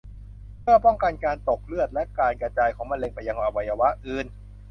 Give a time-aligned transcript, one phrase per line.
[0.61, 4.25] เพื่อป้องกันการตกเลือด และการกระจายของมะเร็งไปยังอวัยวะอื่น